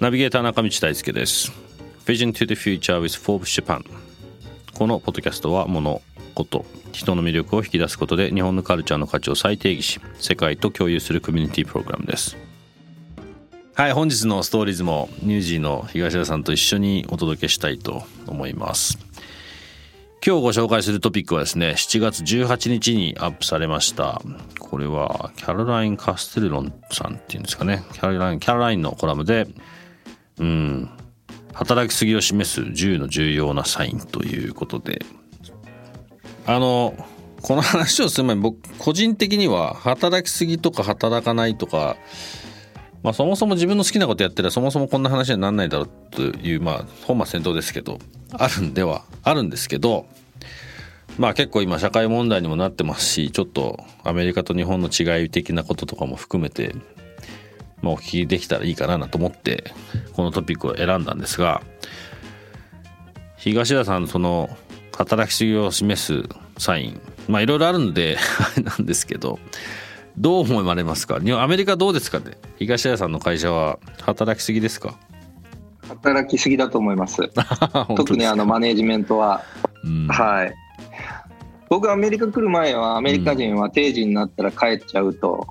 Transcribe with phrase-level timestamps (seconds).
[0.00, 1.52] ナビゲーター中道大輔です。
[2.04, 3.84] Vision to the Future with Forbes Japan
[4.74, 6.02] このポッドキャストは物
[6.34, 12.36] 事人の魅力を引き出すことで日本のカルチャーの価値を再定義し世界と共有するコミュニティプログラムです。
[13.74, 19.05] はい本日のストーリーズもニュージーの東田さんと一緒にお届けしたいと思います。
[20.26, 24.20] 今日ご紹介するトピックはですね7月18日にアップされました。
[24.58, 27.84] これはキャロライン・カステルロンさんっていうんですかね。
[27.92, 29.46] キャロラインキャロラインのコラムで
[30.40, 30.90] うん
[31.52, 35.06] 働きすぎを示す10の重要なサインということで。
[36.44, 36.94] あの
[37.40, 41.96] この話をする前に僕個人的には働きすぎとか働かないとか
[43.02, 47.98] まあそもそも自分の好きなことやってりゃそもそもこんな話にはなんないだろうというまあ本末転倒ですけど
[48.32, 50.06] あるんではあるんですけど
[51.18, 56.74] まあ結構今社会問題にもなってますしちょっとアメリカと日本の違い的なこととかも含めて
[57.82, 59.72] まあ、お聞きできたらいいかなと思って
[60.14, 61.62] このトピックを選んだんですが
[63.36, 64.50] 東田さんその
[64.96, 66.24] 働きすぎを示す
[66.58, 69.38] サインまあいろいろあるんであれなんですけど
[70.18, 71.16] どう思われますか？
[71.16, 72.38] アメリカどうですかね？
[72.58, 74.98] 東田さんの会社は働きすぎですか？
[75.88, 77.30] 働きすぎだと思います。
[77.96, 79.42] 特にあのマネジメントは、
[79.84, 80.54] うん、はい。
[81.68, 85.48] 僕アメリカ来る前はアメリカ人は定時になったら帰っちゃうと、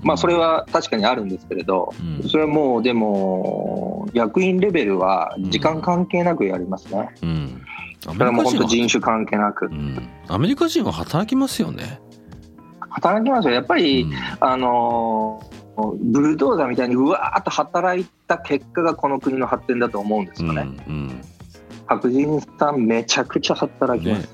[0.00, 7.62] うん、まあそれは確かにあるんですけれど、うん、それはもうでも役員レベルは時間関係なくやりますね、うん、
[8.00, 9.70] それはもう本当人種関係なく、
[10.26, 12.00] アメリカ人は働きますよね
[12.96, 14.06] 働きますよやっぱり、
[14.40, 15.42] あの
[16.00, 20.66] ブルドーザーみたいにうわーっと働いた結果がこの国の発展だと思うんですよね、
[21.86, 24.28] 白人さんめちゃくちゃ働きます、ね。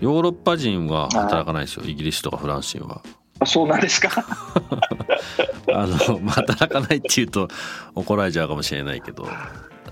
[0.00, 1.84] ヨーロッパ人は働かないですよ。
[1.86, 3.00] イギリスとかフランス人は。
[3.38, 4.10] あそうなんですか？
[5.72, 5.96] あの
[6.28, 7.48] 働かないっていうと
[7.94, 9.26] 怒られちゃうかもしれないけど。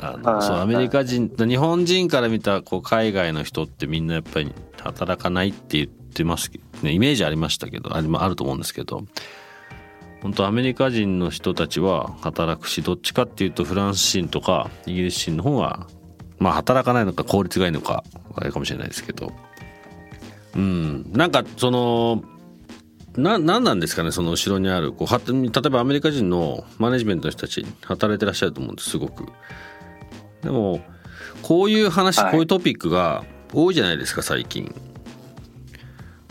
[0.03, 4.51] あのそうアメリカ人日本人から見たこう海外の人ってみんなやっぱり
[4.83, 6.51] 働かないって言ってます
[6.83, 9.05] ねイメージありましたけどああると思うんですけど
[10.23, 15.87] 本当アメリカ人の人たちは働くしどっちかっていうとフランス人とかイギリス人の方が
[16.39, 18.05] まあ働かないのか効率がいいのか
[18.35, 19.33] あれかもしれないですけど
[20.55, 22.25] うん、なんかその
[23.17, 25.33] な何なんですかねその後ろにあるこうは例
[25.67, 29.27] えばアメリカ人のマネジメントの人たち働いてらっしゃると思うんですすごく。
[30.43, 30.81] でも
[31.43, 34.75] こういう話、こういうトピックが多いじゃないですか最近。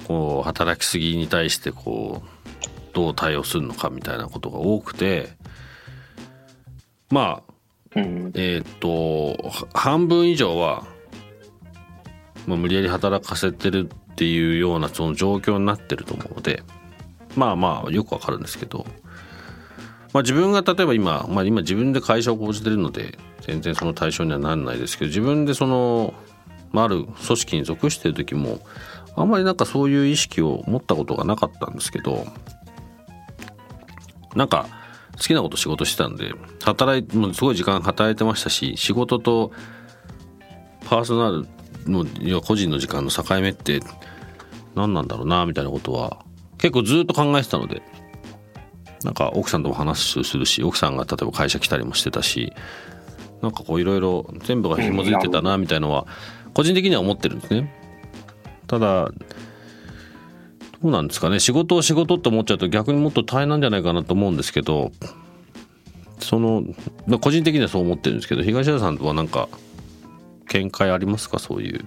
[0.10, 5.30] こう働きすぎに対してこうどう対応するのかみたいなことが多くて
[7.12, 7.44] ま
[7.96, 8.00] あ、
[8.34, 9.38] えっ、と
[9.72, 10.88] 半分以上は、
[12.48, 16.64] まあ、無理やり働かせてるっていうようなその状況になってると思うので
[17.36, 18.88] まあまあよくわかるんですけど、
[20.12, 26.16] まあ、自分が例えば今、まあ、今自分で会社を講じてるので全然その対象にはならないですけど自分でその、
[26.72, 28.60] まあ、ある組織に属してる時も
[29.20, 32.26] あんまりなんかそういう意識を持ったことがなかったんですけど
[34.34, 34.68] なんか
[35.18, 39.52] 好きなこと仕事してたんで働いてもうすごい時間働いてましたし仕事と
[40.86, 41.48] パーソナル
[41.92, 43.82] のいや個人の時間の境目って
[44.76, 46.24] 何なんだろうなみたいなことは
[46.58, 47.82] 結構ずっと考えてたので
[49.04, 52.54] なんか奥さんとも話するし奥さんが例えば会社来たりもしてたし
[53.42, 56.08] なんかこういろいろ全部が紐づいてたなみたいのは
[56.54, 57.79] 個人的には思ってるんですね。
[58.70, 59.10] ただ
[60.82, 61.40] どうなんですかね。
[61.40, 64.92] 仕事を仕事って思っちゃうと逆にもっと大変なんじゃないかなと思うんですけど
[66.20, 66.64] その、
[67.08, 69.50] まあ、個人的にはそう思ってるんですけど東谷さんはなんか
[70.48, 71.40] 見解ありますか？
[71.40, 71.86] そういう。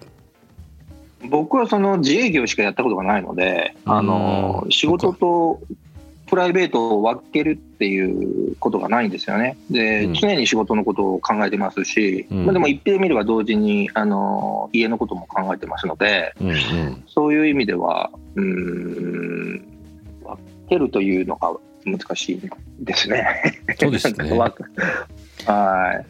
[1.30, 5.60] 僕はその自営業しかやったことがないので、あの仕事と
[6.32, 9.58] プライベートを分けるっていうことがないんですよね。
[9.70, 19.58] で、うん、常に仕事のことを考えてますし、うん、まあ、でも一平見れば同時にあの家のことも考えてますので、うんうん、そういう意味では、うん、
[20.24, 20.38] 分
[20.70, 22.40] けるというのが難しい
[22.80, 23.66] ですね。
[23.78, 24.30] そうですね。
[25.44, 26.02] は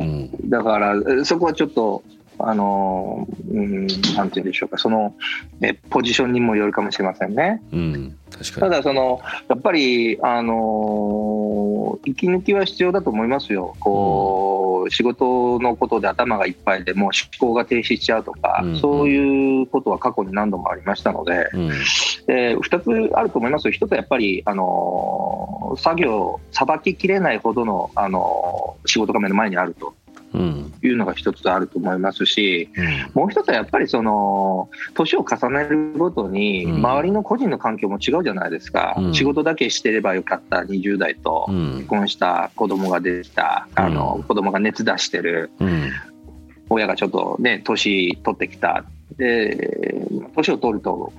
[0.00, 0.02] い。
[0.02, 2.02] うん、だからそこはちょっと
[2.48, 5.14] あの、うん、なんていうんでしょうか、その、
[5.60, 7.60] えポジションにもよるかもしれませんね。
[7.72, 13.74] うん、確かにただ、その、やっぱり、あの、息抜きは必要だと思いますよ。
[13.80, 17.10] こう、仕事のことで頭がいっぱいでもう
[17.40, 21.70] 思考が停止しちゃうとか、うんうん、そういうことは過去に何度もありましたので、うん、
[22.28, 23.72] えー、2つあると思いますよ。
[23.72, 29.94] 1つはやっぱり、あの、作業、さばききれないほどの、あの、仕事が目の前にあると。
[30.36, 32.68] いうのが一つあると思いますし、
[33.14, 45.50] うん、もう一つはやっぱりその年を重ねるごとに周りの個人の環境も違うじゃないですか、うん、仕事だけしてればよかった20代と結婚した子供が出てきた、うん、あの子供が熱出してる、
[46.68, 48.84] 親がちょっとね年取ってきた。
[49.16, 49.88] で
[50.34, 51.12] 年を取ると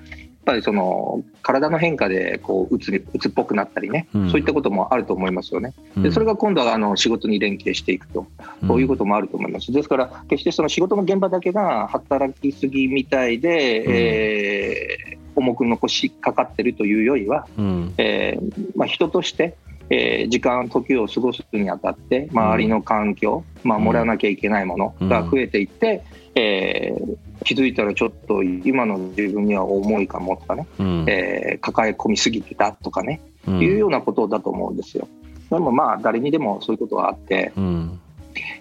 [0.47, 5.73] ぱりその体の変化でこううつうつっぽくなったりね、うん、そういったこともあると思いますよね。
[5.97, 8.25] でそれが今度はあの仕事に連携していくと、
[8.65, 9.73] こういうこともあると思います。
[9.73, 19.57] ですから、決してその仕事の現場だけが働きすぎみたいで、うん、えー、重く残しかかってるというよりは、うん、えー、まあ、人として、
[19.89, 26.03] えー、時間、時を過ごすにあたって、周りの環境、守らなきゃいけないものが増えていって、
[26.35, 35.07] えー、気づいたらちょっと今の自分には重いかもとかね、うん、えー、抱え込みすぎてたとかね、うん、いうようなことだと思うんですよ。
[35.49, 37.99] でもまあ誰にでもそういうことはあって、うん、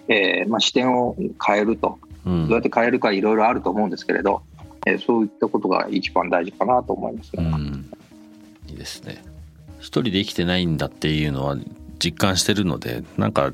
[0.07, 1.15] えー、まあ、視点を
[1.45, 4.41] 変えると、どうやって変えるかいろいろあると思うんですけれど、
[4.85, 7.43] えー、そういったことが一番大事かなと思います、ね、
[8.69, 9.23] いいですね。
[9.79, 11.57] 一人で生きてないんだっていうのは
[11.99, 13.51] 実感してるのでなんか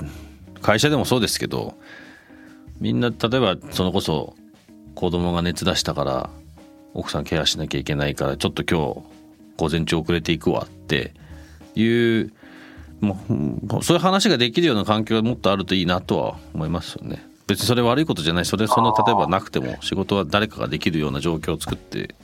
[0.61, 1.75] 会社でもそうですけど
[2.79, 4.35] みんな例えばそれこそ
[4.95, 6.29] 子供が熱出したから
[6.93, 9.13] 奥さんケアしなきゃいけないからちょっと今日
[9.57, 11.13] 午前中遅れていくわって
[11.75, 11.85] い
[12.21, 12.31] う
[13.01, 13.19] も
[13.79, 17.25] うそういう話ができるような環境がもっとあるといいなとは思いますよね。
[17.47, 18.45] 別にそれ悪いことじゃない。
[18.45, 22.15] それその例えばなくても仕事は誰かができるような状況を作って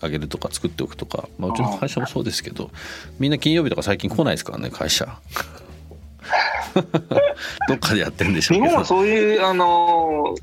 [0.00, 2.70] あげるとか作っておくとか、まあ、うちの会社もそうですけど
[3.18, 5.18] みんな金曜日とか最近来ないですからね会社。
[7.68, 10.36] どっかでやってんでしょう日本はそういうあの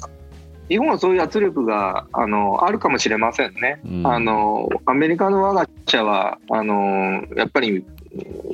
[0.70, 3.80] 日本はそういう圧力があのあるかもしれませんね。
[3.86, 7.86] うん、あのアメリカの我が社はあのやっぱりフ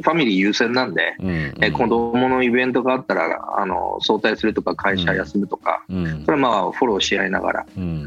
[0.02, 8.06] ァミリー優先なんで、うんうん、え子供のイベントがあったらあの早退するとか会社休むとか、うん、それはまあフォローし合いながら、うん、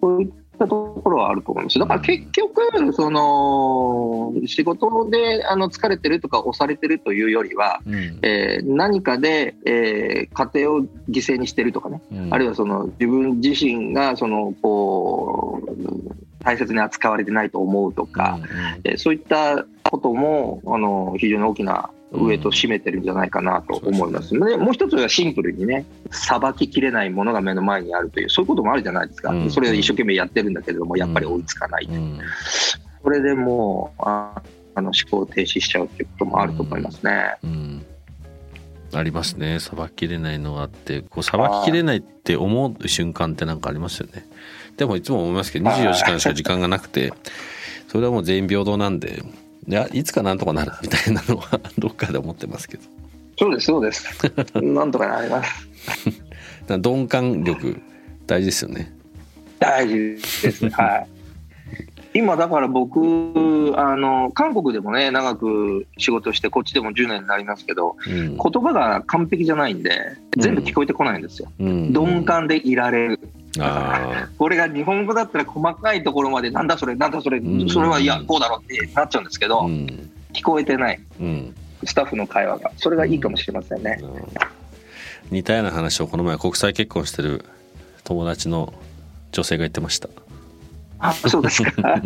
[0.00, 0.30] そういっ
[0.62, 1.78] たところはあると思います。
[1.78, 18.48] だから結局、その仕事であの疲れてるとか押されてるというよりは、うん、えー、何かで、えー、家庭を犠牲にしてるとかね、うん、あるいはその自分自身がそのこう大切に扱われてないと思うとか、うんうん、
[18.84, 24.34] えー、そういったこともあの非常に大きな上と占めてるんじゃないかなと思います。
[24.34, 29.30] うん、でもう一つはシンプルにね、さばききれないものが目の前にあるという、そういうこともあるじゃないですか。
[29.30, 31.86] うん、それを一生懸命やってるんだけれども、やっぱり追いつかない。
[31.90, 32.18] うん、
[33.02, 34.42] それでもう、あ
[34.74, 37.36] あの思考停止しちゃうっていうこともあると思いますね。
[38.94, 39.58] ありますね。
[39.60, 44.26] さばききれないのがあって、こうさばききれないって思う瞬間ってなんかありますよね。
[44.76, 47.12] でもいつも思いますけど、24時間しか時間がなくて、
[47.88, 49.22] それはもう全員平等なんで、
[49.68, 52.82] いやいつかなんとかなるみたいなのは どっかで思ってますけど。
[53.38, 54.04] そうですそうです。
[54.60, 55.68] なんとかなります。
[56.68, 57.80] 鈍感力
[58.26, 58.92] 大事ですよね。
[59.58, 59.94] 大事
[60.42, 60.70] ですね。
[60.70, 61.22] はい。
[62.14, 63.00] 今だから僕
[63.76, 69.98] あの韓国でもね長く仕事してこっちでも10年になりますけど、うん、言葉が完璧じゃないんで
[70.36, 73.20] 全部聞こえてこないんですよ、うん、鈍感でいられる
[74.38, 81.54] これが日本語だったら細かいところまでなんだそれなんだそれ、うん、それはいやこうだろうってなっちゃうんですけど、うん、聞こえてない、うん、
[81.84, 82.72] スタッフの会話が。
[82.76, 84.00] それがいいかもしれませんね、
[85.30, 87.44] 似たような話をこの前国際結婚してる
[88.04, 88.72] 友達の
[89.32, 90.08] 女性が言ってました。
[90.98, 92.00] あそうですか。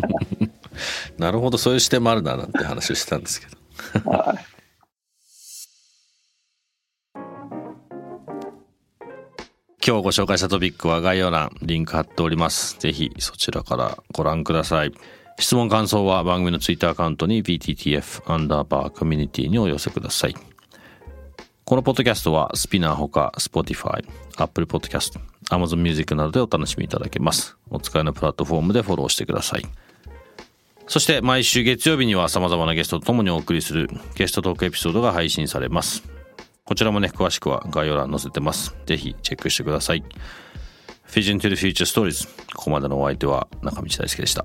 [1.18, 3.56] なるほどそういう視点もあるななんて話をしてたんですけど
[9.86, 12.76] 今日ご紹介したトピックは概要欄、リンク貼っております。
[12.80, 14.92] ぜひそちらからご覧ください。
[15.38, 20.34] 質問感想は番組のツイッターアカウントに BTTF アンダーバーコミュニティにお寄せください。
[21.64, 24.04] このポッドキャストはスピナーほか Spotify、
[24.36, 27.56] Apple Podcast、Amazon Music などでお楽しみいただけます。
[27.70, 29.66] お使いのプラットフォームでフォローしてください。
[30.88, 36.15] そして毎週月曜日には様々なゲストと共にお送りするゲストトークエピソードが配信されます。
[36.66, 38.74] こちらもね、詳しくは概要欄載せてます。
[38.86, 40.02] ぜひチェックしてください。
[41.04, 42.28] フィジ i o n to the Future Stories。
[42.56, 44.44] ここまでのお相手は中道大輔でした。